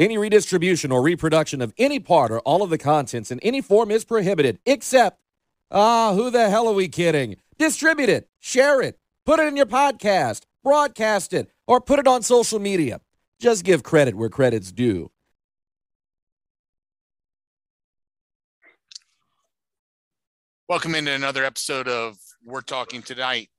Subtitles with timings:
[0.00, 3.90] Any redistribution or reproduction of any part or all of the contents in any form
[3.90, 5.20] is prohibited, except,
[5.70, 7.36] ah, who the hell are we kidding?
[7.58, 12.22] Distribute it, share it, put it in your podcast, broadcast it, or put it on
[12.22, 13.02] social media.
[13.40, 15.10] Just give credit where credit's due.
[20.66, 23.50] Welcome into another episode of We're Talking Tonight,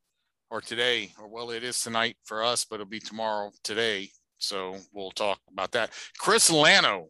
[0.50, 4.10] or today, or well, it is tonight for us, but it'll be tomorrow today.
[4.42, 5.92] So we'll talk about that.
[6.18, 7.08] Chris Lano,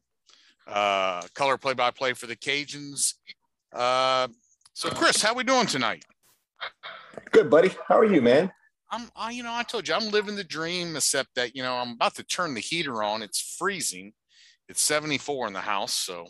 [0.67, 3.15] uh, color play-by-play for the Cajuns.
[3.73, 4.27] Uh,
[4.73, 6.03] so, Chris, how are we doing tonight?
[7.31, 7.71] Good, buddy.
[7.87, 8.51] How are you, man?
[8.91, 11.75] I'm, I, you know, I told you I'm living the dream, except that you know
[11.75, 13.21] I'm about to turn the heater on.
[13.21, 14.11] It's freezing.
[14.67, 16.27] It's 74 in the house, so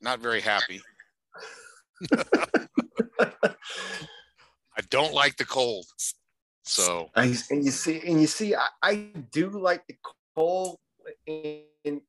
[0.00, 0.80] not very happy.
[3.18, 5.86] I don't like the cold.
[6.64, 8.94] So I, and you see, and you see, I, I
[9.32, 9.96] do like the
[10.36, 10.78] cold
[11.26, 12.00] in, in,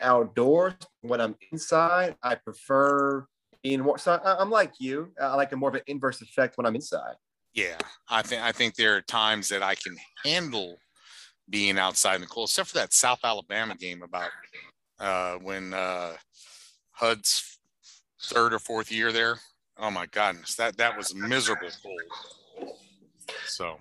[0.00, 0.74] outdoors.
[1.02, 3.26] When I'm inside, I prefer
[3.62, 3.98] being more.
[3.98, 5.12] So I, I'm like you.
[5.20, 7.14] I like a more of an inverse effect when I'm inside.
[7.54, 7.78] Yeah,
[8.08, 10.76] I think I think there are times that I can handle
[11.48, 14.30] being outside in the cold, except for that South Alabama game about
[14.98, 16.14] uh, when uh,
[16.92, 17.58] HUD's
[18.22, 19.38] third or fourth year there.
[19.78, 22.68] Oh my goodness, that that was miserable cold.
[23.46, 23.78] So,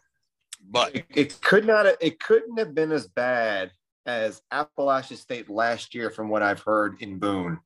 [0.70, 1.86] but it, it could not.
[2.02, 3.72] It couldn't have been as bad
[4.06, 7.60] as Appalachian State last year, from what I've heard in Boone.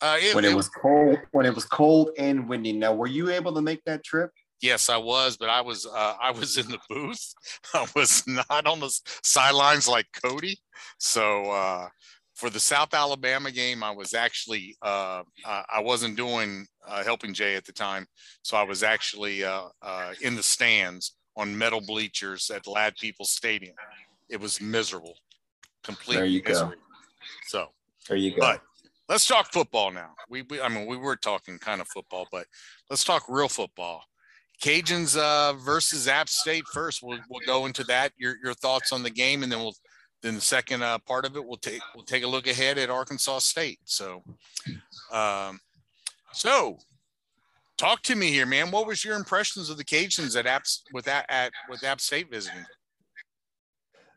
[0.00, 2.72] uh, it, when it it- was cold, when it was cold and windy.
[2.72, 4.30] Now, were you able to make that trip?
[4.62, 7.32] Yes, I was, but I was uh, I was in the booth.
[7.74, 8.90] I was not on the
[9.22, 10.58] sidelines like Cody.
[10.98, 11.88] So uh,
[12.34, 17.32] for the South Alabama game, I was actually uh, I I wasn't doing uh, helping
[17.32, 18.06] Jay at the time,
[18.42, 23.74] so I was actually uh, uh, in the stands on metal bleachers at Ladd-Peebles Stadium.
[24.28, 25.14] It was miserable,
[25.82, 26.52] complete There you go.
[26.52, 26.76] misery.
[27.46, 27.68] So
[28.08, 28.40] There you go.
[28.40, 28.62] But-
[29.08, 30.14] let's talk football now.
[30.28, 32.46] We, we I mean we were talking kind of football, but
[32.88, 34.04] let's talk real football.
[34.62, 37.02] Cajuns uh, versus App State first.
[37.02, 38.12] We'll, we'll go into that.
[38.18, 39.74] Your your thoughts on the game, and then we'll
[40.22, 42.90] then the second uh, part of it we'll take we'll take a look ahead at
[42.90, 43.78] Arkansas State.
[43.84, 44.22] So,
[45.12, 45.58] um,
[46.32, 46.78] so
[47.80, 48.70] talk to me here, man.
[48.70, 52.30] What was your impressions of the Cajuns at Apps with that at with App State
[52.30, 52.64] visiting?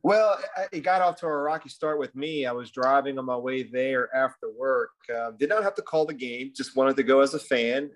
[0.05, 0.37] Well,
[0.73, 2.45] it got off to a rocky start with me.
[2.45, 4.89] I was driving on my way there after work.
[5.09, 6.51] Uh, did not have to call the game.
[6.53, 7.89] Just wanted to go as a fan,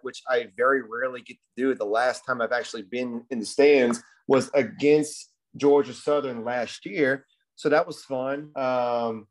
[0.00, 1.74] which I very rarely get to do.
[1.74, 7.26] The last time I've actually been in the stands was against Georgia Southern last year,
[7.56, 8.52] so that was fun.
[8.56, 9.26] Um,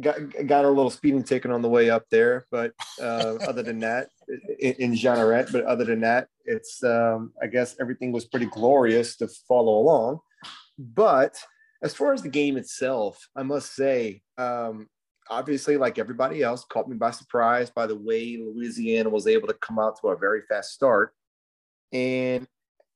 [0.00, 3.80] got got a little speeding ticket on the way up there, but uh, other than
[3.80, 4.10] that,
[4.58, 5.52] in, in Jeanerette.
[5.52, 10.20] But other than that, it's um, I guess everything was pretty glorious to follow along.
[10.78, 11.38] But
[11.82, 14.88] as far as the game itself, I must say, um,
[15.30, 19.54] obviously, like everybody else, caught me by surprise by the way Louisiana was able to
[19.54, 21.12] come out to a very fast start.
[21.92, 22.46] And,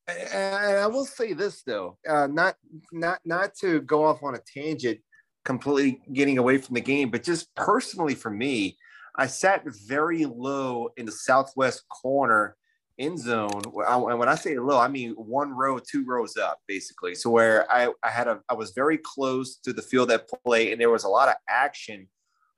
[0.09, 2.56] and I will say this though, uh, not
[2.93, 5.00] not not to go off on a tangent,
[5.44, 8.76] completely getting away from the game, but just personally for me,
[9.15, 12.56] I sat very low in the southwest corner
[12.99, 13.62] end zone.
[13.65, 17.15] And when I say low, I mean one row, two rows up, basically.
[17.15, 20.73] So where I, I had a, I was very close to the field that play,
[20.73, 22.09] and there was a lot of action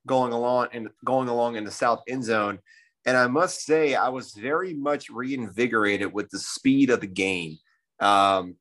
[0.07, 2.59] going along and going along in the south end zone.
[3.07, 7.59] And I must say, I was very much reinvigorated with the speed of the game.
[8.01, 8.57] Um,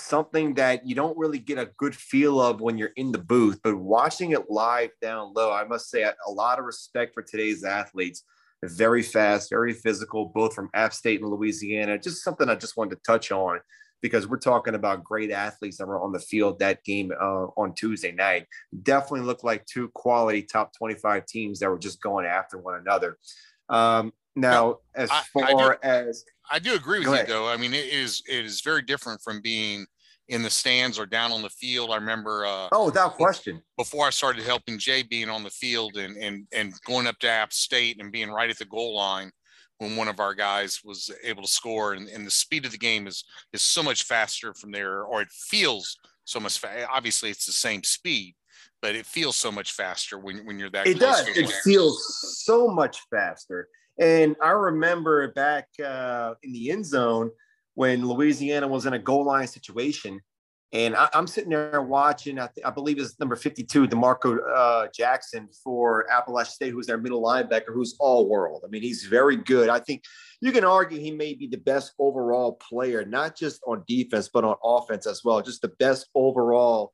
[0.00, 3.60] something that you don't really get a good feel of when you're in the booth,
[3.62, 7.64] but watching it live down low, I must say a lot of respect for today's
[7.64, 8.24] athletes
[8.64, 11.98] very fast, very physical, both from App State and Louisiana.
[11.98, 13.60] Just something I just wanted to touch on
[14.02, 17.74] because we're talking about great athletes that were on the field that game uh, on
[17.74, 18.46] Tuesday night.
[18.82, 23.18] Definitely looked like two quality top 25 teams that were just going after one another.
[23.68, 27.28] Um, now, as I- I far as I do agree with Go you ahead.
[27.28, 27.48] though.
[27.48, 29.86] I mean, it is it is very different from being
[30.28, 31.90] in the stands or down on the field.
[31.90, 35.96] I remember uh, oh, without question, before I started helping Jay being on the field
[35.96, 39.30] and and and going up to App State and being right at the goal line
[39.78, 42.78] when one of our guys was able to score and, and the speed of the
[42.78, 47.30] game is is so much faster from there or it feels so much fa- obviously
[47.30, 48.34] it's the same speed
[48.82, 51.26] but it feels so much faster when, when you're that it does.
[51.28, 53.68] It feels so much faster.
[53.98, 57.30] And I remember back uh, in the end zone
[57.74, 60.20] when Louisiana was in a goal line situation,
[60.72, 62.38] and I, I'm sitting there watching.
[62.38, 66.98] I, th- I believe it's number 52, D'Marco uh, Jackson for Appalachian State, who's their
[66.98, 68.62] middle linebacker, who's all world.
[68.64, 69.68] I mean, he's very good.
[69.68, 70.04] I think
[70.40, 74.44] you can argue he may be the best overall player, not just on defense but
[74.44, 75.42] on offense as well.
[75.42, 76.92] Just the best overall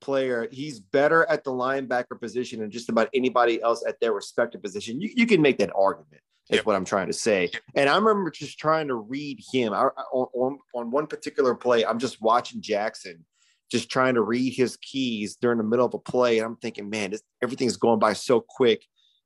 [0.00, 0.46] player.
[0.52, 5.00] He's better at the linebacker position than just about anybody else at their respective position.
[5.00, 6.20] You, you can make that argument.
[6.50, 6.66] Is yep.
[6.66, 7.50] what I'm trying to say.
[7.74, 11.86] And I remember just trying to read him I, on, on one particular play.
[11.86, 13.24] I'm just watching Jackson,
[13.70, 16.38] just trying to read his keys during the middle of a play.
[16.38, 18.84] And I'm thinking, man, this, everything's going by so quick.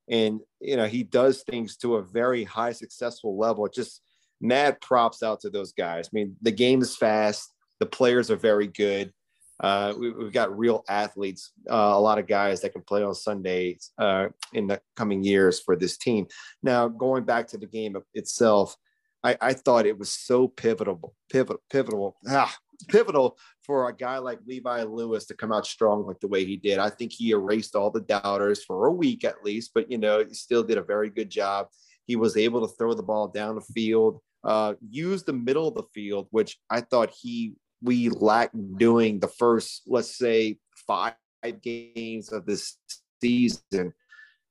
[0.09, 3.69] And you know, he does things to a very high successful level.
[3.69, 4.01] Just
[4.41, 6.07] mad props out to those guys.
[6.07, 7.53] I mean, the game is fast.
[7.81, 9.13] The players are very good.
[9.61, 13.15] Uh, we, have got real athletes, uh, a lot of guys that can play on
[13.15, 16.27] Sundays uh, in the coming years for this team.
[16.63, 18.77] Now, going back to the game itself,
[19.25, 22.55] I, I thought it was so pivotal, pivotal, pivotal, ah,
[22.89, 26.57] pivotal for a guy like Levi Lewis to come out strong like the way he
[26.57, 26.79] did.
[26.79, 30.25] I think he erased all the doubters for a week at least, but you know,
[30.25, 31.67] he still did a very good job.
[32.07, 35.75] He was able to throw the ball down the field, uh, use the middle of
[35.75, 41.15] the field, which I thought he we lack doing the first, let's say, five
[41.63, 42.77] games of this
[43.21, 43.93] season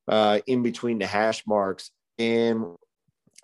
[0.08, 2.64] uh, in between the hash marks and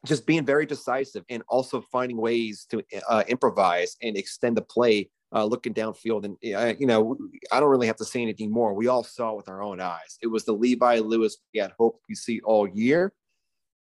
[0.06, 5.10] just being very decisive and also finding ways to uh, improvise and extend the play
[5.34, 6.26] uh, looking downfield.
[6.26, 6.38] And,
[6.80, 7.18] you know,
[7.52, 8.74] I don't really have to say anything more.
[8.74, 10.18] We all saw with our own eyes.
[10.22, 13.14] It was the Levi Lewis we had hoped we see all year.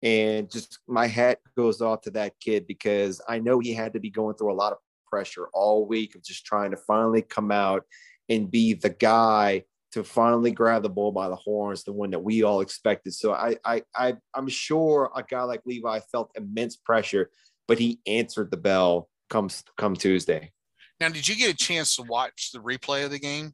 [0.04, 4.00] And just my hat goes off to that kid because I know he had to
[4.00, 4.80] be going through a lot of
[5.12, 7.84] pressure all week of just trying to finally come out
[8.30, 12.24] and be the guy to finally grab the bull by the horns, the one that
[12.24, 13.14] we all expected.
[13.14, 17.30] So I, I, I I'm sure a guy like Levi felt immense pressure,
[17.68, 20.52] but he answered the bell comes come Tuesday.
[21.00, 23.54] Now, did you get a chance to watch the replay of the game?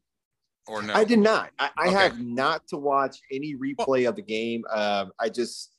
[0.68, 0.94] Or no?
[0.94, 1.51] I did not.
[1.57, 1.95] I, I okay.
[1.95, 4.63] have not to watch any replay well, of the game.
[4.69, 5.76] Um, I just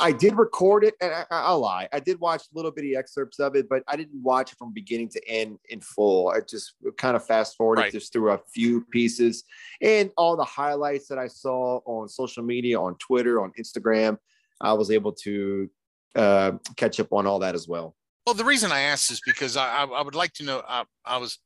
[0.00, 1.88] I did record it, and I, will lie.
[1.92, 5.08] I did watch little bitty excerpts of it, but I didn't watch it from beginning
[5.10, 6.28] to end in full.
[6.30, 7.92] I just kind of fast forwarded right.
[7.92, 9.44] just through a few pieces
[9.80, 14.18] and all the highlights that I saw on social media, on Twitter, on Instagram.
[14.60, 15.70] I was able to
[16.16, 17.94] uh, catch up on all that as well.
[18.26, 20.62] Well, the reason I asked is because I, I would like to know.
[20.68, 21.38] I, I was,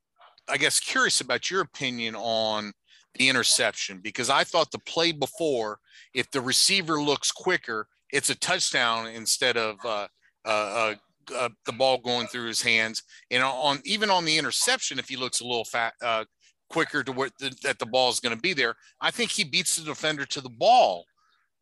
[0.48, 2.72] I guess, curious about your opinion on
[3.14, 5.78] the interception because I thought the play before,
[6.14, 10.06] if the receiver looks quicker, it's a touchdown instead of uh,
[10.44, 10.94] uh, uh,
[11.34, 13.02] uh, the ball going through his hands.
[13.30, 16.24] And on even on the interception, if he looks a little fat, uh,
[16.68, 19.44] quicker to where the, that the ball is going to be there, I think he
[19.44, 21.04] beats the defender to the ball.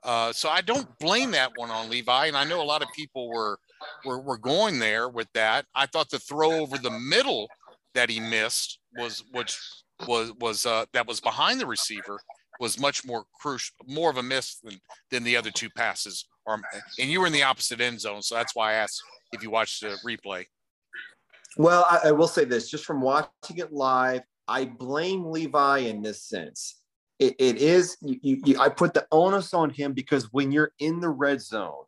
[0.03, 2.89] Uh, so I don't blame that one on Levi, and I know a lot of
[2.97, 3.59] people were,
[4.05, 5.67] were were going there with that.
[5.75, 7.49] I thought the throw over the middle
[7.95, 9.59] that he missed was which
[10.09, 12.19] was was uh, that was behind the receiver
[12.61, 14.79] was much more crucial, more of a miss than
[15.11, 16.61] than the other two passes or
[16.99, 19.03] and you were in the opposite end zone, so that's why I asked
[19.33, 20.45] if you watched the replay.
[21.57, 26.03] Well, I, I will say this: just from watching it live, I blame Levi in
[26.03, 26.81] this sense.
[27.21, 31.01] it, it is you, you, I put the onus on him because when you're in
[31.01, 31.85] the red zone,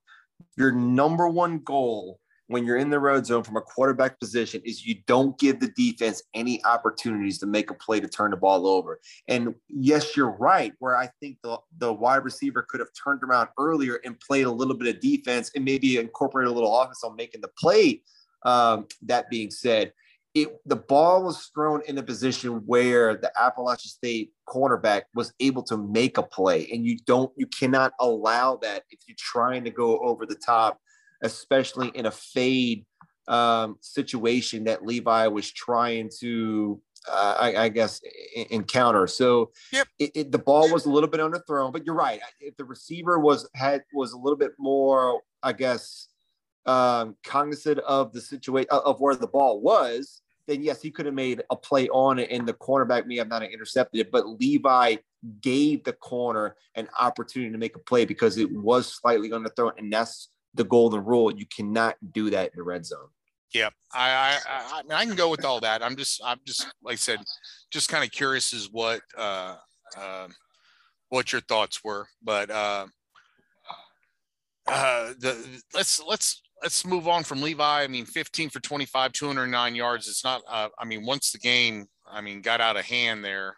[0.57, 2.21] your number one goal
[2.53, 5.69] when you're in the red zone from a quarterback position is you don't give the
[5.69, 9.01] defense any opportunities to make a play to turn the ball over.
[9.27, 13.49] And yes, you're right, where I think the, the wide receiver could have turned around
[13.59, 17.17] earlier and played a little bit of defense and maybe incorporated a little offense on
[17.17, 18.03] making the play.
[18.45, 19.93] Um, that being said,
[20.35, 25.63] it, the ball was thrown in a position where the Appalachian State cornerback was able
[25.65, 29.71] to make a play, and you don't, you cannot allow that if you're trying to
[29.71, 30.81] go over the top
[31.23, 32.85] especially in a fade
[33.29, 38.01] um, situation that Levi was trying to, uh, I, I, guess,
[38.51, 39.07] encounter.
[39.07, 39.87] So yep.
[39.99, 42.21] it, it, the ball was a little bit underthrown, but you're right.
[42.41, 46.09] If the receiver was had was a little bit more, I guess,
[46.67, 51.15] um, cognizant of the situation of where the ball was, then yes, he could have
[51.15, 54.11] made a play on it, and the cornerback may have not intercepted it.
[54.11, 54.97] But Levi
[55.41, 59.93] gave the corner an opportunity to make a play because it was slightly underthrown, and
[59.93, 61.33] that's the golden rule.
[61.33, 63.09] You cannot do that in the red zone.
[63.55, 65.83] Yeah, I, I, I, mean, I can go with all that.
[65.83, 67.21] I'm just, I'm just, like I said,
[67.71, 69.57] just kind of curious as what, uh,
[69.99, 70.29] uh,
[71.11, 72.07] what your thoughts were.
[72.23, 72.87] But uh,
[74.67, 77.83] uh, the let's let's let's move on from Levi.
[77.83, 80.09] I mean, 15 for 25, 209 yards.
[80.09, 80.43] It's not.
[80.49, 83.57] Uh, I mean, once the game, I mean, got out of hand there.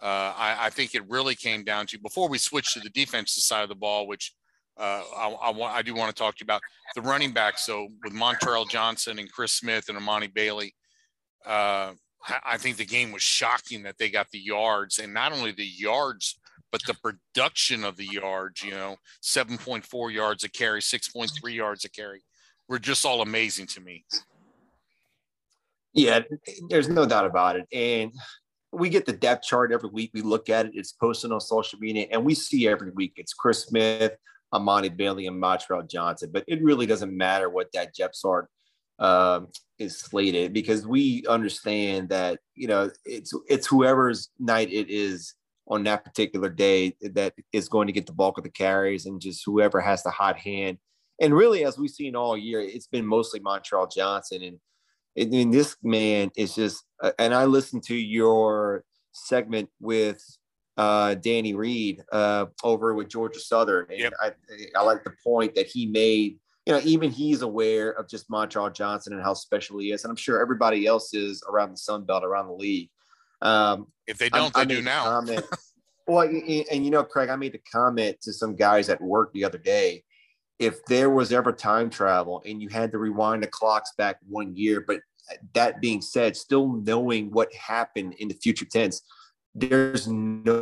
[0.00, 3.42] Uh, I, I think it really came down to before we switched to the defensive
[3.42, 4.32] side of the ball, which
[4.78, 6.60] uh, I, I, want, I do want to talk to you about
[6.94, 7.58] the running back.
[7.58, 10.74] So with Montrell Johnson and Chris Smith and Emani Bailey,
[11.46, 11.92] uh,
[12.26, 15.52] I, I think the game was shocking that they got the yards and not only
[15.52, 16.38] the yards,
[16.72, 21.90] but the production of the yards, you know, 7.4 yards a carry, 6.3 yards a
[21.90, 22.22] carry
[22.68, 24.04] were just all amazing to me.
[25.94, 26.20] Yeah,
[26.68, 27.66] there's no doubt about it.
[27.72, 28.12] And
[28.72, 30.10] we get the depth chart every week.
[30.12, 30.72] We look at it.
[30.74, 34.12] It's posted on social media, and we see every week it's Chris Smith,
[34.52, 36.30] Emani Bailey, and Montrell Johnson.
[36.32, 38.48] But it really doesn't matter what that depth chart
[38.98, 39.48] um,
[39.78, 45.34] is slated because we understand that you know it's it's whoever's night it is
[45.68, 49.20] on that particular day that is going to get the bulk of the carries and
[49.20, 50.78] just whoever has the hot hand.
[51.20, 54.42] And really, as we've seen all year, it's been mostly Montrell Johnson.
[54.42, 54.58] And
[55.18, 60.22] I mean, this man is just, uh, and I listened to your segment with
[60.76, 63.86] uh, Danny Reed uh, over with Georgia Southern.
[63.90, 64.12] And yep.
[64.20, 64.32] I,
[64.76, 66.38] I like the point that he made.
[66.66, 70.04] You know, even he's aware of just Montrell Johnson and how special he is.
[70.04, 72.90] And I'm sure everybody else is around the Sun Belt, around the league.
[73.40, 75.04] Um, if they don't, I, they I do now.
[75.04, 75.44] Comment,
[76.08, 79.44] well, and you know, Craig, I made a comment to some guys at work the
[79.44, 80.02] other day.
[80.58, 84.56] If there was ever time travel and you had to rewind the clocks back one
[84.56, 85.00] year, but
[85.54, 89.02] that being said, still knowing what happened in the future tense,
[89.56, 90.52] there's nobody,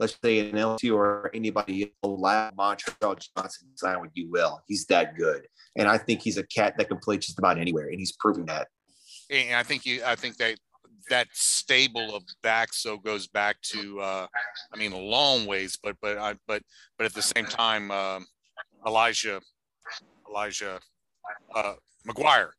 [0.00, 4.60] let's say an LSU or anybody allowed Montrell Johnson to sign with you will.
[4.66, 5.46] He's that good.
[5.76, 8.46] And I think he's a cat that can play just about anywhere, and he's proven
[8.46, 8.66] that.
[9.30, 10.58] And I think you I think that
[11.10, 14.26] that stable of backs so goes back to uh,
[14.72, 16.62] I mean a long ways, but but I but
[16.96, 18.26] but at the same time um,
[18.86, 19.40] Elijah
[20.28, 20.80] Elijah
[21.54, 21.74] uh,
[22.06, 22.50] McGuire,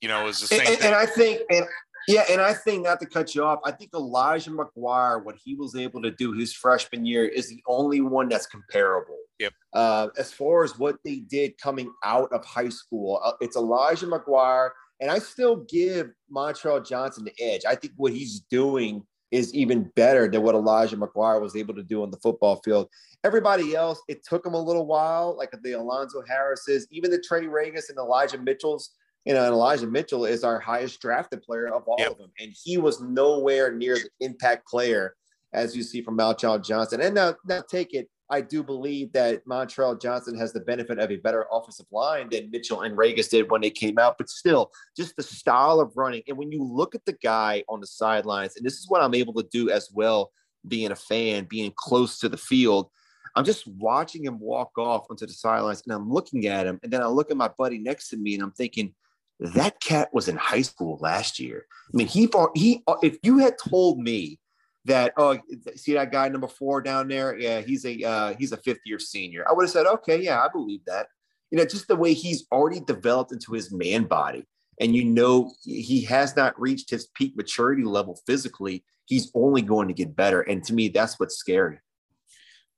[0.00, 0.66] you know, is the same.
[0.66, 1.66] And, and I think and
[2.08, 5.54] yeah, and I think not to cut you off, I think Elijah McGuire, what he
[5.54, 9.18] was able to do his freshman year, is the only one that's comparable.
[9.38, 9.52] Yep.
[9.72, 14.06] Uh, as far as what they did coming out of high school, uh, it's Elijah
[14.06, 14.70] McGuire
[15.00, 17.62] and I still give Montrell Johnson the edge.
[17.68, 21.82] I think what he's doing is even better than what Elijah McGuire was able to
[21.82, 22.88] do on the football field.
[23.24, 27.46] Everybody else, it took him a little while, like the Alonzo Harris's, even the Trey
[27.46, 28.90] Ragas and Elijah Mitchell's.
[29.24, 32.12] You know, and Elijah Mitchell is our highest drafted player of all yep.
[32.12, 32.30] of them.
[32.38, 35.14] And he was nowhere near the impact player
[35.52, 37.00] as you see from Montrell Johnson.
[37.00, 41.10] And now, now take it I do believe that Montrell Johnson has the benefit of
[41.10, 44.16] a better offensive line than Mitchell and Ragas did when they came out.
[44.16, 46.22] But still, just the style of running.
[46.26, 49.14] And when you look at the guy on the sidelines, and this is what I'm
[49.14, 50.32] able to do as well,
[50.66, 52.88] being a fan, being close to the field,
[53.36, 56.80] I'm just watching him walk off onto the sidelines and I'm looking at him.
[56.82, 58.94] And then I look at my buddy next to me and I'm thinking,
[59.40, 61.66] that cat was in high school last year.
[61.92, 64.38] I mean, he, he, if you had told me
[64.84, 65.38] that oh
[65.76, 67.38] see that guy number four down there?
[67.38, 69.44] Yeah he's a uh, he's a fifth year senior.
[69.48, 71.08] I would have said okay yeah i believe that.
[71.50, 74.44] You know just the way he's already developed into his man body
[74.80, 79.88] and you know he has not reached his peak maturity level physically he's only going
[79.88, 81.78] to get better and to me that's what's scary.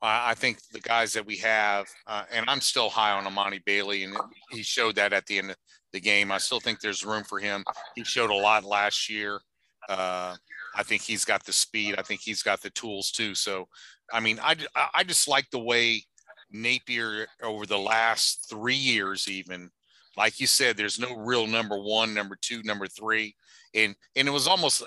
[0.02, 4.04] I think the guys that we have, uh, and I'm still high on Emani Bailey,
[4.04, 4.14] and
[4.50, 5.56] he showed that at the end
[5.96, 6.30] the game.
[6.30, 7.64] I still think there's room for him.
[7.94, 9.40] He showed a lot last year.
[9.88, 10.36] Uh,
[10.74, 11.94] I think he's got the speed.
[11.96, 13.34] I think he's got the tools too.
[13.34, 13.66] So,
[14.12, 14.56] I mean, I,
[14.94, 16.02] I just like the way
[16.50, 19.70] Napier over the last three years, even
[20.18, 23.34] like you said, there's no real number one, number two, number three,
[23.74, 24.82] and and it was almost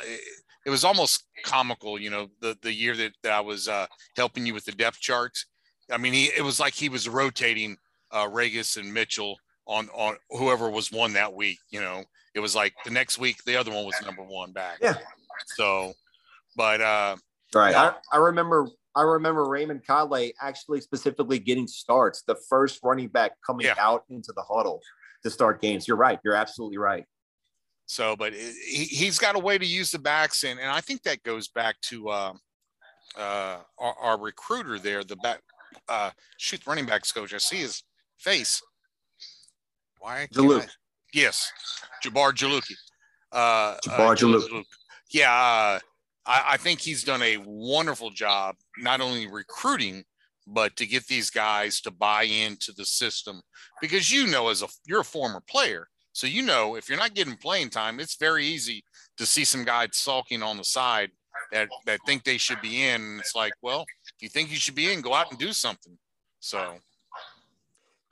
[0.66, 4.46] it was almost comical, you know, the the year that, that I was uh, helping
[4.46, 5.48] you with the depth charts.
[5.92, 7.78] I mean, he it was like he was rotating
[8.12, 9.38] uh, Ragas and Mitchell
[9.70, 11.60] on on whoever was one that week.
[11.70, 14.80] You know, it was like the next week the other one was number one back.
[14.82, 14.96] Yeah,
[15.56, 15.94] so,
[16.58, 17.16] but uh,
[17.54, 23.08] right, I, I remember I remember Raymond Calais actually specifically getting starts, the first running
[23.08, 23.76] back coming yeah.
[23.78, 24.82] out into the huddle
[25.24, 25.88] to start games.
[25.88, 26.20] You're right.
[26.24, 27.06] You're absolutely right.
[27.86, 31.04] So, but he, he's got a way to use the backs, and, and I think
[31.04, 32.34] that goes back to uh,
[33.18, 35.42] uh, our, our, recruiter there, the back,
[35.88, 37.34] uh, shoot, running backs coach.
[37.34, 37.84] I see his
[38.20, 38.62] face.
[40.00, 40.28] Why?
[41.14, 41.52] Yes,
[42.04, 42.74] Jabbar Juluke.
[43.32, 44.64] Uh, Jabbar uh, Jaluki.
[45.12, 45.80] Yeah, uh,
[46.26, 50.04] I, I think he's done a wonderful job, not only recruiting,
[50.48, 53.42] but to get these guys to buy into the system.
[53.82, 57.14] Because you know as a you're a former player so you know if you're not
[57.14, 58.84] getting playing time it's very easy
[59.18, 61.12] to see some guys sulking on the side
[61.52, 63.02] that that think they should be in.
[63.02, 65.54] And it's like well if you think you should be in go out and do
[65.54, 65.98] something.
[66.40, 66.76] So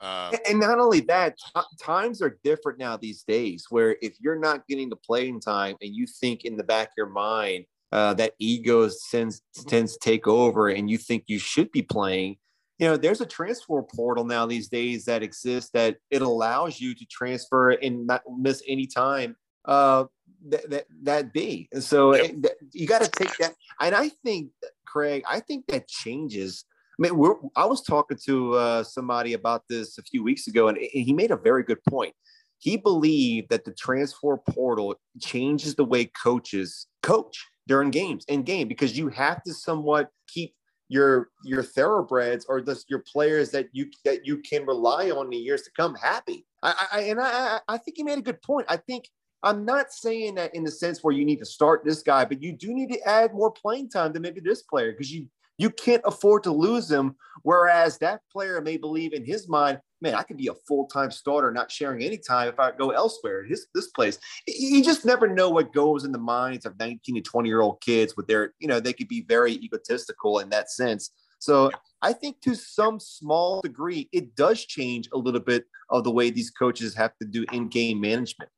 [0.00, 3.66] uh, and not only that, t- times are different now these days.
[3.70, 6.94] Where if you're not getting the playing time, and you think in the back of
[6.96, 11.70] your mind uh, that ego tends tends to take over, and you think you should
[11.72, 12.36] be playing,
[12.78, 16.94] you know, there's a transfer portal now these days that exists that it allows you
[16.94, 20.04] to transfer and not miss any time uh,
[20.48, 21.68] that, that that be.
[21.72, 22.30] And so yep.
[22.30, 23.54] it, you got to take that.
[23.80, 24.50] And I think,
[24.86, 26.64] Craig, I think that changes
[26.98, 30.78] mean, we're, I was talking to uh, somebody about this a few weeks ago, and
[30.80, 32.14] he made a very good point.
[32.58, 38.68] he believed that the transfer portal changes the way coaches coach during games in game
[38.68, 40.54] because you have to somewhat keep
[40.88, 45.30] your your thoroughbreds or the, your players that you that you can rely on in
[45.30, 46.46] the years to come happy.
[46.62, 48.66] I, I and I I think he made a good point.
[48.70, 49.06] I think
[49.42, 52.42] I'm not saying that in the sense where you need to start this guy, but
[52.42, 55.26] you do need to add more playing time to maybe this player because you
[55.58, 57.16] you can't afford to lose him.
[57.42, 61.10] Whereas that player may believe in his mind, man, I could be a full time
[61.10, 63.44] starter, not sharing any time if I go elsewhere.
[63.44, 67.20] His this place, you just never know what goes in the minds of 19 to
[67.20, 70.70] 20 year old kids with their, you know, they could be very egotistical in that
[70.70, 71.10] sense.
[71.40, 71.70] So
[72.02, 76.30] I think to some small degree, it does change a little bit of the way
[76.30, 78.50] these coaches have to do in game management.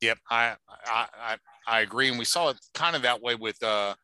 [0.00, 1.36] Yep, I, I I
[1.66, 3.94] I agree, and we saw it kind of that way with uh,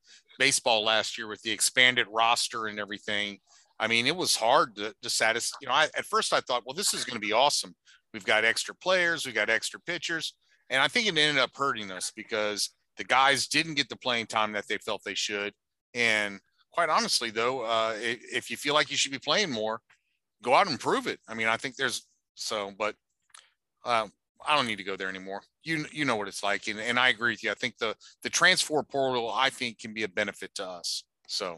[0.42, 3.38] baseball last year with the expanded roster and everything.
[3.78, 5.56] I mean, it was hard to, to satisfy.
[5.60, 7.76] You know, I, at first I thought, well, this is going to be awesome.
[8.12, 10.34] We've got extra players, we got extra pitchers,
[10.68, 14.26] and I think it ended up hurting us because the guys didn't get the playing
[14.26, 15.52] time that they felt they should.
[15.94, 16.40] And
[16.72, 19.80] quite honestly, though, uh, if you feel like you should be playing more,
[20.42, 21.20] go out and prove it.
[21.28, 22.96] I mean, I think there's so, but
[23.84, 24.08] uh,
[24.46, 25.42] I don't need to go there anymore.
[25.64, 27.50] You you know what it's like, and, and I agree with you.
[27.50, 31.04] I think the the transfer portal I think can be a benefit to us.
[31.28, 31.56] So,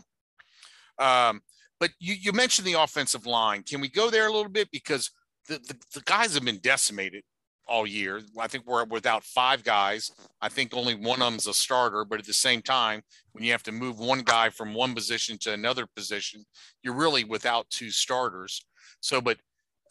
[0.99, 1.41] um,
[1.81, 3.63] but you you mentioned the offensive line.
[3.63, 5.11] Can we go there a little bit because
[5.49, 7.25] the the, the guys have been decimated
[7.67, 8.21] all year.
[8.39, 10.11] I think we're without five guys.
[10.41, 13.53] I think only one of them's a starter, but at the same time, when you
[13.53, 16.45] have to move one guy from one position to another position,
[16.83, 18.65] you're really without two starters.
[19.01, 19.39] So, but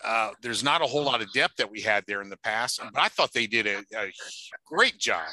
[0.03, 2.79] uh, there's not a whole lot of depth that we had there in the past,
[2.93, 4.11] but I thought they did a, a
[4.65, 5.27] great job.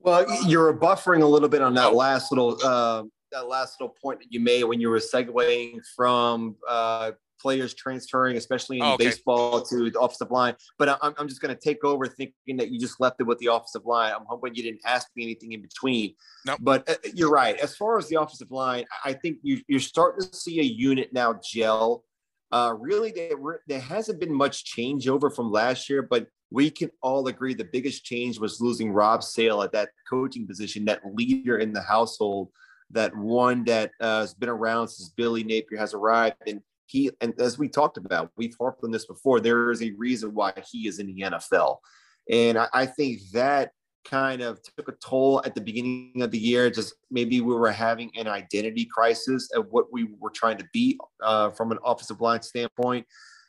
[0.00, 4.20] Well, you're buffering a little bit on that last little uh, that last little point
[4.20, 9.06] that you made when you were segueing from uh, players transferring, especially in oh, okay.
[9.06, 10.54] baseball, to the offensive line.
[10.78, 13.38] But I'm, I'm just going to take over thinking that you just left it with
[13.38, 14.12] the offensive line.
[14.16, 16.14] I'm hoping you didn't ask me anything in between.
[16.46, 16.58] Nope.
[16.60, 17.56] But uh, you're right.
[17.58, 21.12] As far as the offensive line, I think you, you're starting to see a unit
[21.12, 22.04] now gel.
[22.52, 27.26] Uh, really, there, there hasn't been much changeover from last year, but we can all
[27.26, 31.72] agree the biggest change was losing Rob Sale at that coaching position, that leader in
[31.72, 32.50] the household,
[32.90, 36.36] that one that uh, has been around since Billy Napier has arrived.
[36.46, 39.40] And he and as we talked about, we've harped on this before.
[39.40, 41.78] There is a reason why he is in the NFL,
[42.30, 43.72] and I, I think that
[44.04, 46.70] kind of took a toll at the beginning of the year.
[46.70, 50.98] Just maybe we were having an identity crisis of what we were trying to be
[51.22, 53.06] uh, from an offensive line standpoint.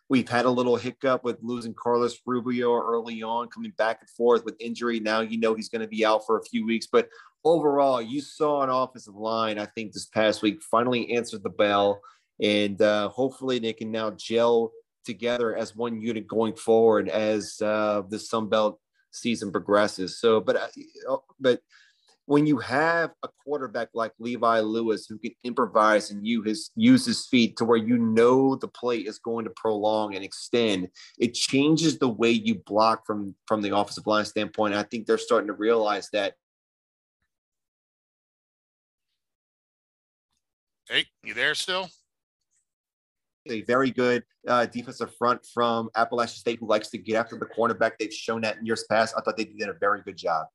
[0.10, 4.45] We've had a little hiccup with losing Carlos Rubio early on, coming back and forth
[4.45, 5.00] with injury.
[5.00, 7.10] Now you know he's going to be out for a few weeks, but
[7.43, 9.60] overall, you saw an offensive line.
[9.60, 12.02] I think this past week finally answered the bell
[12.41, 14.71] and uh, hopefully they can now gel
[15.06, 18.80] together as one unit going forward as uh, the Sun Belt
[19.12, 20.19] season progresses.
[20.19, 20.67] So, but uh,
[21.10, 21.62] uh, but
[22.26, 27.06] when you have a quarterback like Levi Lewis who can improvise and you his use
[27.06, 31.34] his feet to where you know the play is going to prolong and extend, it
[31.34, 34.76] changes the way you block from from the offensive line standpoint.
[34.76, 36.34] I think they're starting to realize that.
[40.89, 41.89] Hey, you there still?
[43.51, 47.45] A very good uh, defensive front from Appalachian State who likes to get after the
[47.45, 47.93] cornerback.
[47.99, 49.15] They've shown that in years past.
[49.17, 50.47] I thought they did a very good job.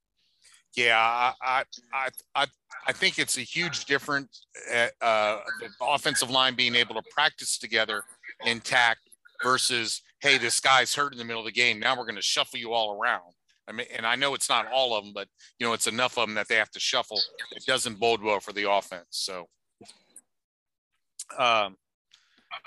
[0.75, 2.47] Yeah, I I I
[2.87, 4.47] I think it's a huge difference.
[4.73, 8.05] Uh, uh, the offensive line being able to practice together
[8.45, 9.01] intact
[9.43, 11.79] versus hey, this guy's hurt in the middle of the game.
[11.79, 13.35] Now we're going to shuffle you all around.
[13.69, 15.29] I mean, and I know it's not all of them, but
[15.59, 17.21] you know it's enough of them that they have to shuffle.
[17.53, 19.07] It doesn't bode well for the offense.
[19.11, 19.49] So,
[21.39, 21.77] um,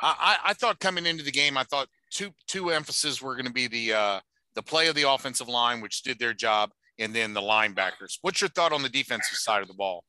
[0.01, 3.53] I, I thought coming into the game, I thought two two emphases were going to
[3.53, 4.19] be the uh,
[4.55, 8.17] the play of the offensive line, which did their job, and then the linebackers.
[8.21, 10.03] What's your thought on the defensive side of the ball?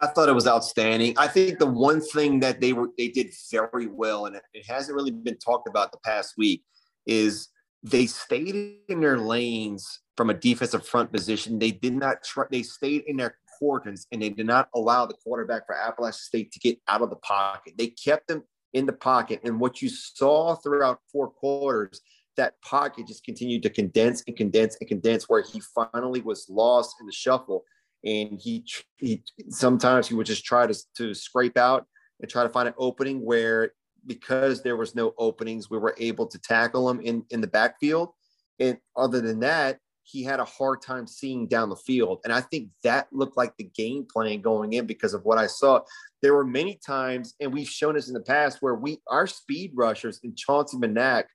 [0.00, 1.14] I thought it was outstanding.
[1.16, 4.94] I think the one thing that they were they did very well, and it hasn't
[4.94, 6.62] really been talked about the past week,
[7.06, 7.48] is
[7.82, 11.58] they stayed in their lanes from a defensive front position.
[11.58, 12.44] They did not try.
[12.50, 16.52] They stayed in their importance, and they did not allow the quarterback for Appalachian State
[16.52, 17.74] to get out of the pocket.
[17.76, 18.42] They kept them
[18.72, 22.00] in the pocket, and what you saw throughout four quarters,
[22.36, 26.96] that pocket just continued to condense and condense and condense, where he finally was lost
[27.00, 27.64] in the shuffle,
[28.04, 28.64] and he
[28.98, 31.86] he sometimes he would just try to to scrape out
[32.20, 33.72] and try to find an opening where
[34.06, 38.10] because there was no openings, we were able to tackle him in in the backfield.
[38.58, 42.20] And other than that, he had a hard time seeing down the field.
[42.22, 45.48] And I think that looked like the game plan going in because of what I
[45.48, 45.80] saw.
[46.22, 49.72] There were many times, and we've shown this in the past, where we our speed
[49.74, 51.26] rushers and Chauncey Manac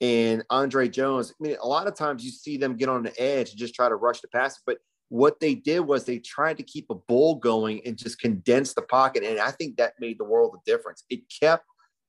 [0.00, 1.32] and Andre Jones.
[1.32, 3.74] I mean, a lot of times you see them get on the edge and just
[3.74, 4.78] try to rush the pass, but
[5.10, 8.82] what they did was they tried to keep a bull going and just condense the
[8.82, 9.22] pocket.
[9.22, 11.04] And I think that made the world of difference.
[11.08, 11.64] It kept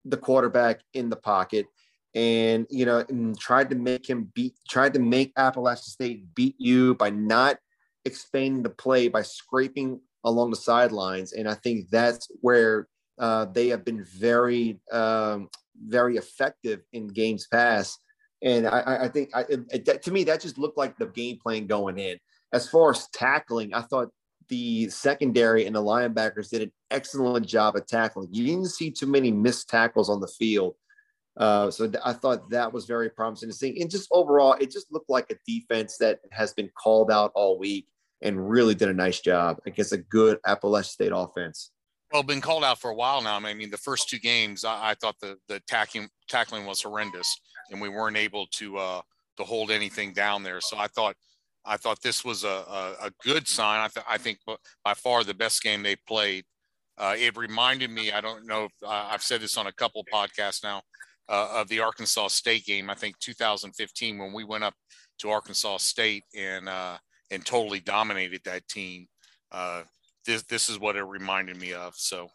[0.06, 1.68] the quarterback in the pocket
[2.16, 6.56] and you know and tried to make him beat tried to make Appalachian State beat
[6.58, 7.58] you by not
[8.06, 11.34] expanding the play by scraping along the sidelines.
[11.34, 12.88] And I think that's where
[13.20, 15.50] uh, they have been very um,
[15.82, 18.00] very effective in games past.
[18.42, 21.68] And I, I think I, it, to me that just looked like the game plan
[21.68, 22.18] going in.
[22.54, 24.10] As far as tackling I thought
[24.48, 28.30] the secondary and the linebackers did an excellent job of tackling.
[28.32, 30.76] You didn't see too many missed tackles on the field
[31.38, 33.82] uh, so th- I thought that was very promising to see.
[33.82, 37.58] And just overall, it just looked like a defense that has been called out all
[37.58, 37.88] week
[38.22, 41.72] and really did a nice job against a good Appalachian State offense.
[42.12, 43.36] Well, been called out for a while now.
[43.36, 47.40] I mean, the first two games, I, I thought the the tackling tackling was horrendous,
[47.70, 49.02] and we weren't able to uh,
[49.38, 50.60] to hold anything down there.
[50.60, 51.16] So I thought
[51.64, 53.80] I thought this was a, a, a good sign.
[53.80, 54.40] I, th- I think
[54.84, 56.46] by far the best game they played.
[56.98, 58.12] Uh, it reminded me.
[58.12, 60.82] I don't know if uh, I've said this on a couple podcasts now
[61.30, 62.90] uh, of the Arkansas State game.
[62.90, 64.74] I think 2015 when we went up
[65.20, 66.98] to Arkansas State and uh,
[67.32, 69.08] and totally dominated that team.
[69.52, 69.84] Uh,
[70.26, 71.94] this this is what it reminded me of.
[71.96, 72.30] So.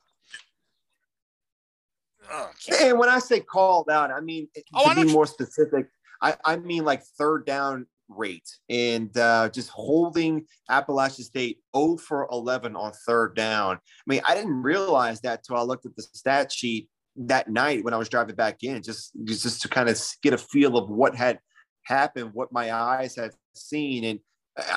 [2.80, 5.88] and when I say called out, I mean oh, to be more specific,
[6.22, 12.28] I, I mean like third down rate and uh, just holding Appalachian State 0 for
[12.30, 13.76] 11 on third down.
[13.76, 17.84] I mean, I didn't realize that till I looked at the stat sheet that night
[17.84, 20.88] when I was driving back in, just just to kind of get a feel of
[20.88, 21.38] what had
[21.84, 24.20] happened, what my eyes had seen, and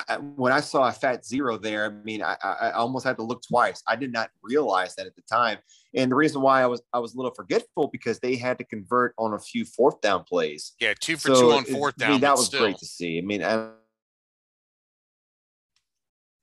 [0.08, 3.22] I, when I saw a fat zero there, I mean, I, I, almost had to
[3.22, 3.80] look twice.
[3.86, 5.58] I did not realize that at the time,
[5.94, 8.64] and the reason why I was I was a little forgetful because they had to
[8.64, 10.72] convert on a few fourth down plays.
[10.80, 12.08] Yeah, two for so two on fourth down.
[12.08, 12.60] I mean, that was still.
[12.60, 13.18] great to see.
[13.18, 13.70] I mean, I,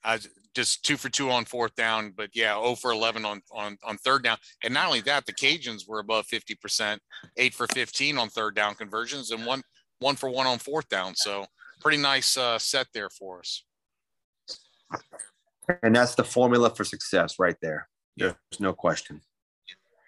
[0.03, 0.19] I
[0.55, 3.97] just two for two on fourth down, but yeah, 0 for 11 on, on, on
[3.97, 4.37] third down.
[4.63, 6.97] And not only that, the Cajuns were above 50%,
[7.37, 9.61] eight for 15 on third down conversions and one,
[9.99, 11.15] one for one on fourth down.
[11.15, 11.45] So
[11.81, 13.63] pretty nice uh, set there for us.
[15.83, 17.87] And that's the formula for success right there.
[18.17, 19.21] There's no question.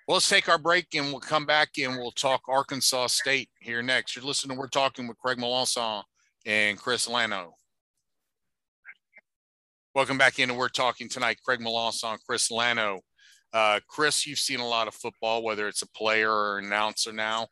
[0.07, 3.81] Well, let's take our break and we'll come back and we'll talk Arkansas State here
[3.81, 4.15] next.
[4.15, 4.57] You're listening.
[4.57, 6.03] We're talking with Craig Melanson
[6.45, 7.51] and Chris Lano.
[9.97, 11.39] Welcome back in, and we're talking tonight.
[11.43, 12.99] Craig Melanson, Chris Lano.
[13.51, 17.47] Uh, Chris, you've seen a lot of football, whether it's a player or announcer now.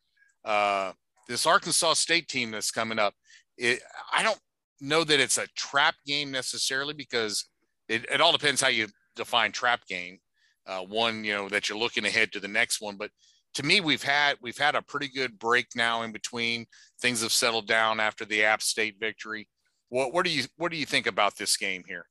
[0.45, 0.91] Uh,
[1.27, 3.15] this Arkansas State team that's coming up,
[3.57, 3.79] it,
[4.13, 4.39] I don't
[4.79, 7.49] know that it's a trap game necessarily because
[7.89, 10.19] it, it all depends how you define trap game.
[10.67, 13.09] Uh, one, you know, that you're looking ahead to the next one, but
[13.55, 16.67] to me, we've had we've had a pretty good break now in between.
[17.01, 19.49] Things have settled down after the App State victory.
[19.89, 22.05] What what do you what do you think about this game here?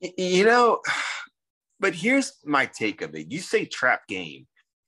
[0.00, 0.80] You know,
[1.80, 3.30] but here's my take of it.
[3.30, 4.46] You say trap game,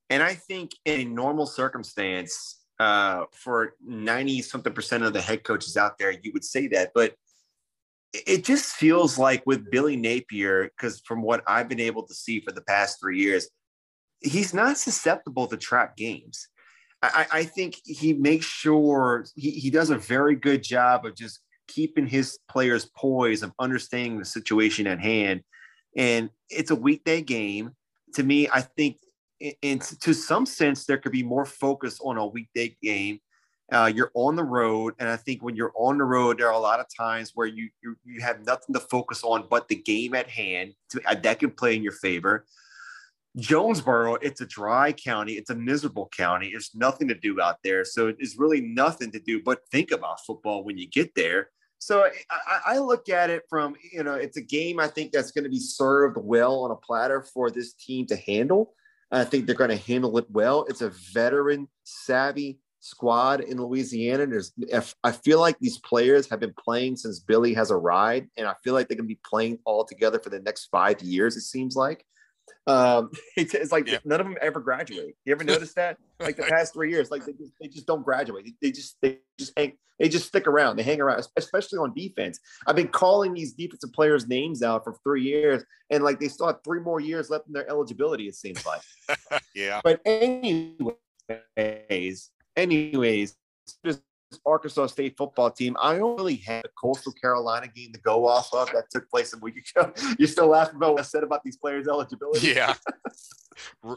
[0.08, 5.44] and I think in a normal circumstance, uh, for 90 something percent of the head
[5.44, 6.92] coaches out there, you would say that.
[6.94, 7.14] But
[8.12, 12.40] it just feels like with Billy Napier, because from what I've been able to see
[12.40, 13.48] for the past three years,
[14.20, 16.48] he's not susceptible to trap games.
[17.02, 21.40] I, I think he makes sure he, he does a very good job of just
[21.70, 25.42] keeping his players poised of understanding the situation at hand.
[25.96, 27.72] And it's a weekday game.
[28.14, 28.96] To me, I think,
[29.62, 33.20] and to some sense, there could be more focus on a weekday game.
[33.72, 36.54] Uh, you're on the road, and I think when you're on the road, there are
[36.54, 39.76] a lot of times where you you, you have nothing to focus on but the
[39.76, 40.74] game at hand.
[40.90, 42.46] To, uh, that can play in your favor.
[43.36, 45.34] Jonesboro, it's a dry county.
[45.34, 46.50] It's a miserable county.
[46.50, 47.84] There's nothing to do out there.
[47.84, 51.50] So it's really nothing to do but think about football when you get there.
[51.80, 55.30] So I, I, look at it from, you know, it's a game I think that's
[55.30, 58.74] going to be served well on a platter for this team to handle.
[59.10, 60.66] I think they're going to handle it well.
[60.68, 64.26] It's a veteran savvy squad in Louisiana.
[64.26, 64.52] There's,
[65.02, 68.74] I feel like these players have been playing since Billy has arrived, and I feel
[68.74, 71.36] like they're going to be playing all together for the next five years.
[71.36, 72.04] It seems like.
[72.66, 73.98] Um, it's, it's like yeah.
[74.04, 75.16] none of them ever graduate.
[75.24, 75.98] You ever notice that?
[76.18, 78.54] Like the past three years, like they just, they just don't graduate.
[78.60, 80.76] They just they just hang they just stick around.
[80.76, 82.40] They hang around, especially on defense.
[82.66, 86.46] I've been calling these defensive players' names out for three years, and like they still
[86.46, 88.26] have three more years left in their eligibility.
[88.26, 88.80] It seems like.
[89.54, 89.82] yeah.
[89.84, 91.00] But anyways,
[92.56, 93.36] anyways,
[93.84, 94.00] just
[94.46, 98.70] Arkansas State football team, I really have a Coastal Carolina game to go off of
[98.72, 99.92] that took place a week ago.
[100.18, 102.48] You're still laughing about what I said about these players' eligibility.
[102.48, 102.74] Yeah.
[103.84, 103.96] uh,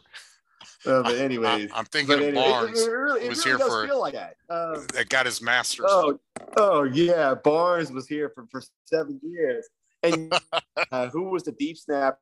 [0.85, 2.81] but anyways, I, am thinking of anyway, Barnes.
[2.81, 4.35] It, it really, it was really here for- feel like that.
[4.49, 5.85] Um, that got his master's.
[5.87, 6.19] oh,
[6.57, 9.67] oh yeah, Barnes was here for, for seven years,
[10.01, 10.33] and
[10.91, 12.17] uh, who was the deep snap?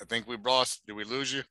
[0.00, 0.86] I think we lost.
[0.86, 1.42] Did we lose you?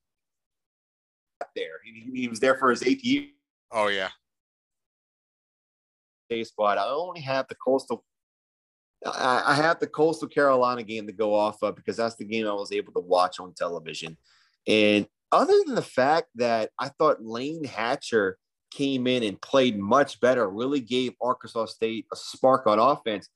[1.55, 3.27] There, he, he was there for his eighth year.
[3.71, 4.09] Oh yeah.
[6.29, 6.77] day spot.
[6.77, 8.03] I only have the coastal.
[9.05, 12.47] I, I have the coastal Carolina game to go off of because that's the game
[12.47, 14.17] I was able to watch on television.
[14.67, 18.37] And other than the fact that I thought Layne Hatcher
[18.71, 23.29] came in and played much better, really gave Arkansas State a spark on offense.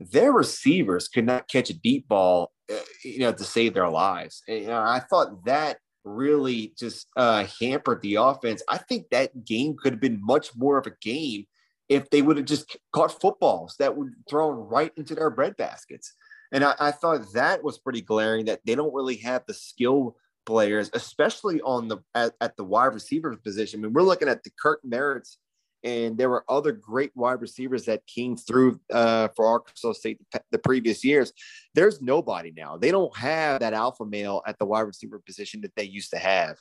[0.00, 4.42] Their receivers could not catch a deep ball, uh, you know, to save their lives.
[4.46, 8.62] And, you know, I thought that really just uh, hampered the offense.
[8.68, 11.46] I think that game could have been much more of a game
[11.88, 16.12] if they would have just caught footballs that would thrown right into their bread baskets.
[16.52, 20.16] And I, I, thought that was pretty glaring that they don't really have the skill
[20.46, 23.80] players, especially on the at, at the wide receiver position.
[23.80, 25.36] I mean, we're looking at the Kirk Merritts,
[25.84, 30.58] and there were other great wide receivers that came through uh, for Arkansas State the,
[30.58, 31.32] previous years.
[31.74, 32.76] There's nobody now.
[32.76, 36.18] They don't have that alpha male at the wide receiver position that they used to
[36.18, 36.56] have.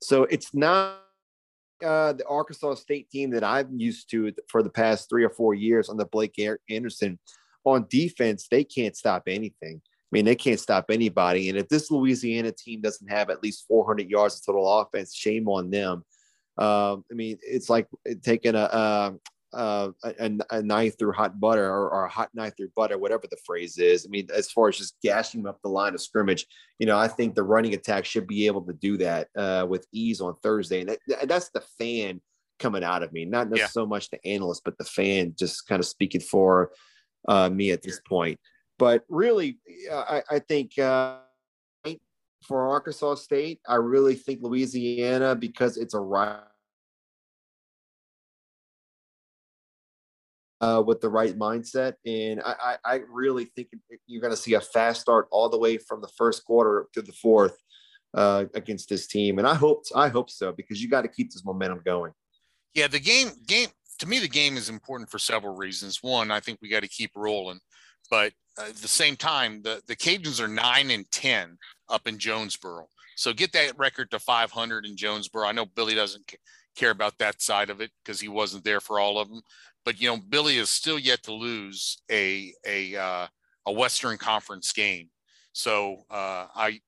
[0.00, 1.00] So it's not
[1.84, 5.54] uh, the Arkansas State team that I'm used to for the past three or four
[5.54, 6.38] years under Blake
[6.70, 7.18] Anderson.
[7.64, 9.80] On defense, they can't stop anything.
[9.84, 11.48] I mean, they can't stop anybody.
[11.48, 15.48] And if this Louisiana team doesn't have at least 400 yards of total offense, shame
[15.48, 16.04] on them.
[16.58, 17.88] Um, I mean, it's like
[18.22, 19.18] taking a,
[19.52, 23.24] a, a, a knife through hot butter or, or, a hot knife through butter, whatever
[23.30, 24.06] the phrase is.
[24.06, 26.46] I mean, as far as just gashing up the line of scrimmage,
[26.78, 29.86] you know, I think the running attack should be able to do that uh, with
[29.92, 30.80] ease on Thursday.
[30.80, 32.20] And that, that's the fan
[32.58, 33.66] coming out of me, not yeah.
[33.66, 36.70] so much the analyst, but the fan just kind of speaking for
[37.28, 38.38] uh, me at this point.
[38.78, 39.58] But really,
[39.92, 41.18] I, I think uh,
[42.42, 46.40] for Arkansas State, I really think Louisiana because it's a right
[50.62, 53.68] uh, with the right mindset, and I, I, I really think
[54.06, 57.02] you're going to see a fast start all the way from the first quarter to
[57.02, 57.58] the fourth
[58.14, 61.32] uh, against this team, and I hope I hope so because you got to keep
[61.32, 62.12] this momentum going.
[62.74, 65.98] Yeah, the game game to me the game is important for several reasons.
[66.00, 67.58] One, I think we got to keep rolling,
[68.08, 72.18] but uh, at the same time, the the Cajuns are nine and ten up in
[72.18, 72.86] Jonesboro.
[73.16, 75.46] So get that record to 500 in Jonesboro.
[75.46, 76.34] I know Billy doesn't
[76.76, 79.42] care about that side of it because he wasn't there for all of them.
[79.84, 83.26] But you know, Billy is still yet to lose a a uh,
[83.66, 85.08] a Western Conference game.
[85.52, 86.80] So uh, I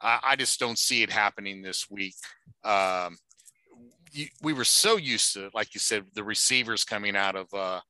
[0.00, 2.14] I just don't see it happening this week.
[2.64, 3.18] Um,
[4.42, 7.80] we were so used to, like you said, the receivers coming out of uh,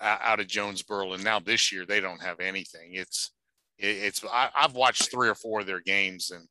[0.00, 2.90] out of Jonesboro, and now this year they don't have anything.
[2.92, 3.32] It's
[3.78, 6.44] it's I, have watched three or four of their games, and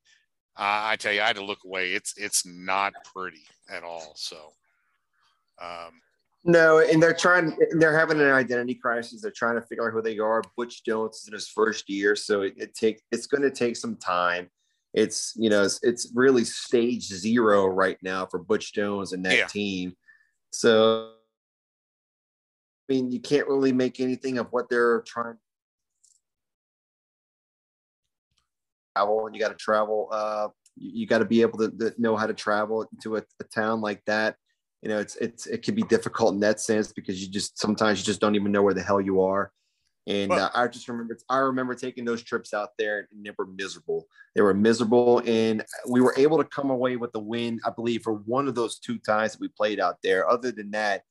[0.57, 1.93] uh, I tell you, I had to look away.
[1.93, 4.13] It's it's not pretty at all.
[4.15, 4.53] So,
[5.61, 6.01] um,
[6.43, 7.57] no, and they're trying.
[7.71, 9.21] They're having an identity crisis.
[9.21, 10.43] They're trying to figure out who they are.
[10.55, 13.75] Butch Jones is in his first year, so it, it take it's going to take
[13.75, 14.49] some time.
[14.93, 19.38] It's you know it's, it's, really stage zero right now for Butch Jones and that
[19.38, 19.47] yeah.
[19.47, 19.95] team.
[20.51, 21.11] So,
[22.89, 25.38] I mean, you can't really make anything of what they're trying
[28.95, 31.93] travel and you got to travel uh, you, you got to be able to, to,
[31.97, 34.36] know how to travel to a, a, town like that.
[34.81, 37.99] You know it's it's it can be difficult in that sense because you just sometimes
[37.99, 39.51] you just don't even know where the hell you are.
[40.08, 43.31] And well, uh, i just remember i remember taking those trips out there and they
[43.38, 44.05] were miserable.
[44.36, 48.03] They were miserable and we were able to come away with the win i believe
[48.03, 50.29] for one of those two times that we played out there.
[50.29, 51.01] Other than that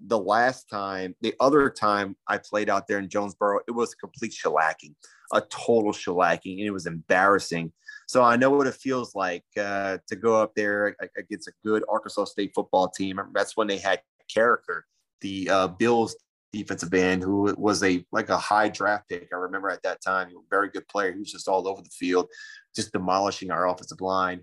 [0.00, 3.96] the last time, the other time I played out there in Jonesboro, it was a
[3.96, 4.94] complete shellacking,
[5.32, 7.72] a total shellacking, and it was embarrassing.
[8.08, 11.82] So I know what it feels like uh, to go up there against a good
[11.88, 13.20] Arkansas State football team.
[13.34, 14.00] That's when they had
[14.34, 14.82] Carriker,
[15.20, 16.14] the uh, Bills
[16.52, 19.28] defensive end, who was a like a high draft pick.
[19.32, 21.12] I remember at that time, very good player.
[21.12, 22.28] He was just all over the field,
[22.74, 24.42] just demolishing our offensive line.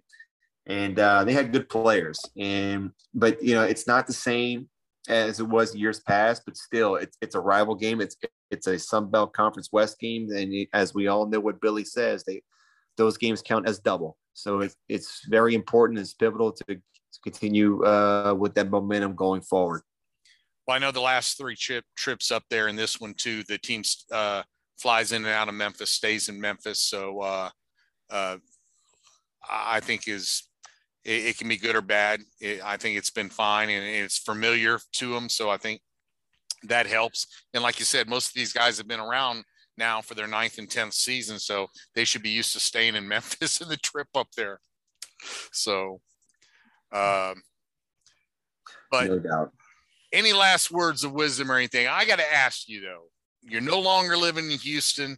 [0.66, 4.70] And uh, they had good players, and but you know it's not the same
[5.10, 8.00] as it was years past, but still, it's it's a rival game.
[8.00, 8.16] It's
[8.54, 12.24] it's a Sun Belt Conference West game, and as we all know, what Billy says,
[12.24, 12.42] they
[12.96, 14.18] those games count as double.
[14.34, 16.00] So it's it's very important.
[16.00, 19.82] It's pivotal to, to continue uh, with that momentum going forward.
[20.66, 23.44] Well, I know the last three trip trips up there, and this one too.
[23.44, 24.44] The team uh,
[24.78, 26.80] flies in and out of Memphis, stays in Memphis.
[26.80, 27.50] So uh,
[28.10, 28.38] uh,
[29.50, 30.44] I think is
[31.04, 32.22] it, it can be good or bad.
[32.40, 35.30] It, I think it's been fine and it's familiar to them.
[35.30, 35.82] So I think
[36.64, 37.28] that helps.
[37.54, 39.44] And like you said, most of these guys have been around
[39.78, 43.08] now for their ninth and tenth season, so they should be used to staying in
[43.08, 44.60] Memphis and the trip up there.
[45.52, 46.02] So,
[46.92, 47.42] um,
[48.92, 49.52] but no doubt.
[50.12, 51.88] Any last words of wisdom or anything?
[51.88, 53.06] I got to ask you though.
[53.42, 55.18] You're no longer living in Houston.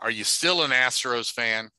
[0.00, 1.70] Are you still an Astros fan?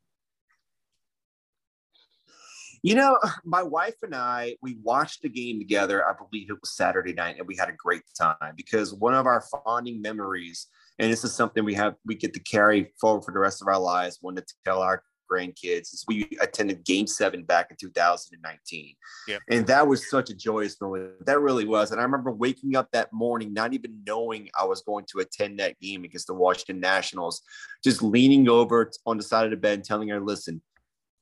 [2.83, 6.07] You know, my wife and I, we watched the game together.
[6.07, 9.25] I believe it was Saturday night, and we had a great time because one of
[9.25, 10.67] our fonding memories,
[10.99, 13.67] and this is something we have, we get to carry forward for the rest of
[13.67, 18.95] our lives, one to tell our grandkids, is we attended game seven back in 2019.
[19.27, 19.41] Yep.
[19.49, 21.25] And that was such a joyous moment.
[21.25, 21.91] That really was.
[21.91, 25.59] And I remember waking up that morning, not even knowing I was going to attend
[25.59, 27.41] that game against the Washington Nationals,
[27.83, 30.61] just leaning over on the side of the bed and telling her, listen,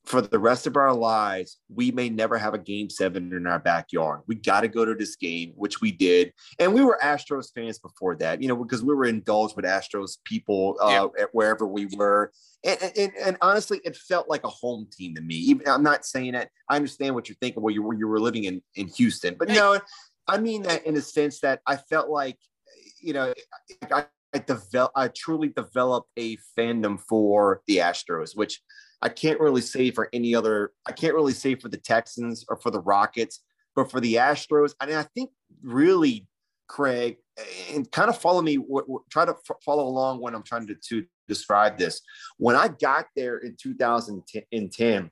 [0.04, 3.60] for the rest of our lives, we may never have a game seven in our
[3.60, 4.20] backyard.
[4.26, 6.32] We got to go to this game, which we did.
[6.58, 10.18] And we were Astros fans before that, you know, because we were indulged with Astros
[10.24, 11.24] people uh, yeah.
[11.32, 12.32] wherever we were.
[12.64, 15.36] And, and, and, honestly, it felt like a home team to me.
[15.36, 16.50] Even, I'm not saying that.
[16.68, 17.62] I understand what you're thinking.
[17.62, 19.78] Well, you were, you were living in, in Houston, but no,
[20.26, 22.38] I mean that in a sense that I felt like,
[23.00, 23.32] you know,
[23.90, 28.60] I, I, develop, I truly developed a fandom for the Astros, which–
[29.02, 30.72] I can't really say for any other.
[30.86, 33.40] I can't really say for the Texans or for the Rockets,
[33.74, 35.30] but for the Astros, I and I think
[35.62, 36.28] really,
[36.68, 37.16] Craig,
[37.72, 38.58] and kind of follow me.
[39.10, 39.34] Try to
[39.64, 42.00] follow along when I'm trying to, to describe this.
[42.38, 45.10] When I got there in 2010,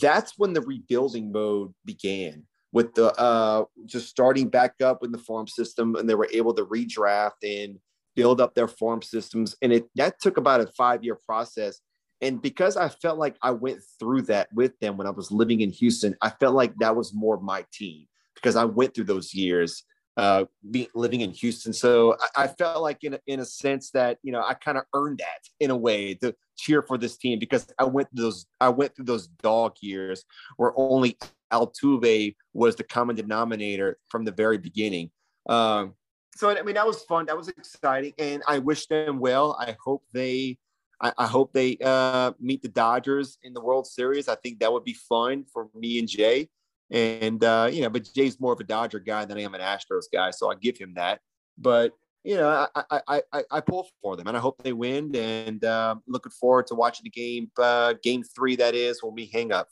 [0.00, 5.18] that's when the rebuilding mode began with the uh, just starting back up in the
[5.18, 7.78] farm system, and they were able to redraft and
[8.14, 11.80] build up their farm systems, and it that took about a five year process
[12.22, 15.60] and because I felt like I went through that with them when I was living
[15.60, 18.06] in Houston, I felt like that was more my team
[18.36, 19.84] because I went through those years
[20.16, 21.72] uh, being living in Houston.
[21.72, 24.78] So I, I, felt like in a, in a sense that you know I kind
[24.78, 28.24] of earned that in a way to cheer for this team because I went through
[28.24, 30.24] those I went through those dog years
[30.58, 31.16] where only
[31.52, 35.10] Altuve was the common denominator from the very beginning.
[35.48, 35.94] Um,
[36.36, 37.26] so I mean that was fun.
[37.26, 39.56] That was exciting, and I wish them well.
[39.58, 40.58] I hope they
[41.02, 44.28] I, I hope they uh, meet the Dodgers in the World Series.
[44.28, 46.48] I think that would be fun for me and Jay.
[46.90, 49.60] And uh, you know, but Jay's more of a Dodger guy than I am an
[49.60, 51.20] Astros guy, so I give him that.
[51.58, 55.14] But you know, I I I, I pull for them, and I hope they win.
[55.16, 59.26] And uh, looking forward to watching the game, uh, game three that is when we
[59.26, 59.68] hang up.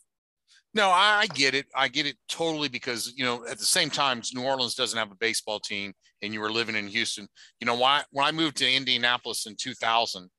[0.72, 1.66] No, I get it.
[1.74, 5.12] I get it totally because you know at the same time, New Orleans doesn't have
[5.12, 7.28] a baseball team, and you were living in Houston.
[7.60, 8.02] You know why?
[8.12, 10.30] When I moved to Indianapolis in 2000,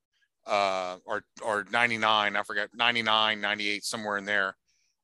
[0.47, 4.56] uh, or or 99, I forgot 99, 98, somewhere in there.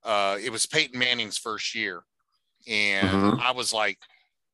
[0.03, 2.03] Uh, it was Peyton Manning's first year,
[2.67, 3.41] and mm-hmm.
[3.41, 3.97] I was like,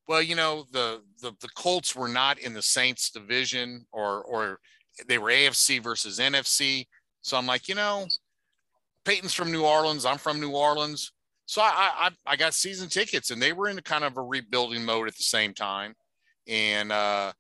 [0.08, 4.60] well, you know, the, the the Colts were not in the Saints division, or or
[5.08, 6.88] they were AFC versus NFC.
[7.22, 8.08] So I'm like, you know,
[9.06, 10.06] Peyton's from New Orleans.
[10.06, 11.12] I'm from New Orleans.
[11.46, 14.84] So I, I I got season tickets, and they were in kind of a rebuilding
[14.84, 15.94] mode at the same time.
[16.48, 17.32] And uh,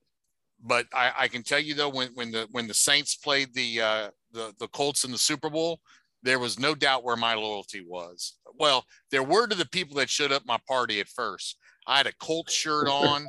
[0.63, 3.81] but I, I, can tell you though, when when the when the Saints played the
[3.81, 5.81] uh, the the Colts in the Super Bowl,
[6.23, 8.37] there was no doubt where my loyalty was.
[8.57, 11.57] Well, there were to the people that showed up my party at first.
[11.85, 13.27] I had a Colts shirt on,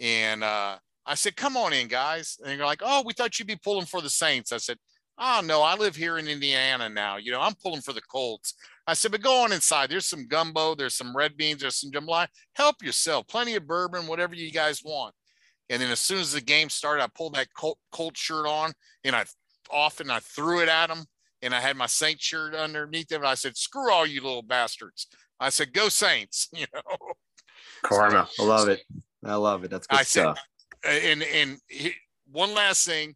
[0.00, 3.48] and uh, I said, "Come on in, guys." And they're like, "Oh, we thought you'd
[3.48, 4.78] be pulling for the Saints." I said,
[5.18, 7.16] "Oh no, I live here in Indiana now.
[7.16, 8.54] You know, I'm pulling for the Colts."
[8.86, 9.90] I said, "But go on inside.
[9.90, 10.76] There's some gumbo.
[10.76, 11.62] There's some red beans.
[11.62, 12.28] There's some jambalaya.
[12.54, 13.26] Help yourself.
[13.26, 15.12] Plenty of bourbon, whatever you guys want."
[15.68, 18.72] And then as soon as the game started, I pulled that Colt, Colt shirt on
[19.04, 19.24] and I
[19.70, 21.06] often I threw it at them
[21.42, 23.16] and I had my Saint shirt underneath it.
[23.16, 25.08] And I said, screw all you little bastards.
[25.40, 26.96] I said, go Saints, you know.
[27.82, 28.28] Karma.
[28.38, 28.82] I love it.
[29.24, 29.70] I love it.
[29.70, 30.38] That's good I stuff.
[30.84, 31.60] Said, and, and
[32.30, 33.14] one last thing,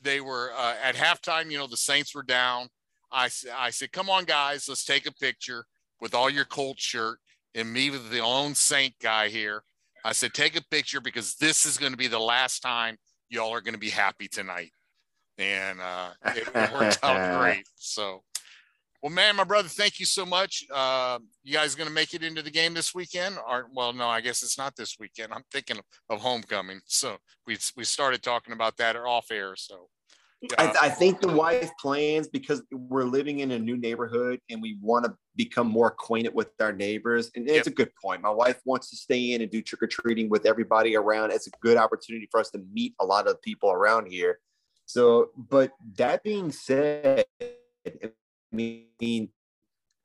[0.00, 2.68] they were uh, at halftime, you know, the Saints were down.
[3.10, 5.66] I, I said, come on, guys, let's take a picture
[6.00, 7.18] with all your Colt shirt
[7.54, 9.62] and me with the own Saint guy here.
[10.04, 12.96] I said, take a picture because this is going to be the last time
[13.28, 14.72] y'all are going to be happy tonight.
[15.38, 17.66] And uh, it, worked out great.
[17.76, 18.22] So,
[19.02, 20.64] well, man, my brother, thank you so much.
[20.72, 23.36] Uh, you guys going to make it into the game this weekend?
[23.48, 25.32] Or, well, no, I guess it's not this weekend.
[25.32, 26.80] I'm thinking of homecoming.
[26.86, 27.16] So
[27.46, 29.56] we we started talking about that off air.
[29.56, 29.88] So
[30.58, 34.76] I, I, think the wife plans because we're living in a new neighborhood and we
[34.80, 37.30] want to become more acquainted with our neighbors.
[37.36, 37.66] And it's yep.
[37.68, 38.22] a good point.
[38.22, 41.30] My wife wants to stay in and do trick or treating with everybody around.
[41.30, 44.40] It's a good opportunity for us to meet a lot of people around here.
[44.86, 47.24] So, but that being said,
[47.86, 48.10] I
[48.50, 49.28] mean,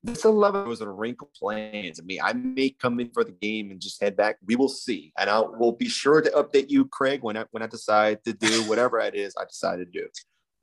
[0.04, 2.00] this 11 was a wrinkle plans.
[2.00, 4.38] I mean, I may come in for the game and just head back.
[4.46, 7.64] We will see, and I will be sure to update you, Craig, when I when
[7.64, 10.08] I decide to do whatever it is I decide to do.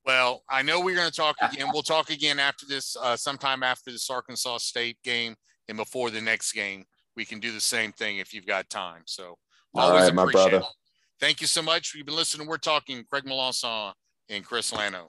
[0.04, 1.68] Well, I know we're going to talk again.
[1.72, 5.34] We'll talk again after this, uh, sometime after this Arkansas State game
[5.68, 6.84] and before the next game.
[7.16, 9.02] We can do the same thing if you've got time.
[9.06, 9.36] So
[9.74, 10.58] always All right, my brother.
[10.58, 10.64] it.
[11.20, 11.94] Thank you so much.
[11.94, 12.48] You've been listening.
[12.48, 13.92] We're talking Craig Melanson
[14.28, 15.06] and Chris Lano.